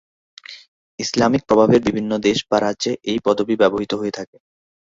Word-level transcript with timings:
Islamic 0.99 1.41
প্রভাবের 1.45 1.81
বিভিন্ন 1.87 2.11
দেশ 2.27 2.37
বা 2.49 2.57
রাজ্যে 2.59 2.91
এই 3.03 3.19
পদবি 3.25 3.55
ব্যবহৃত 3.61 3.91
হয়ে 3.99 4.15
থাকে। 4.17 4.37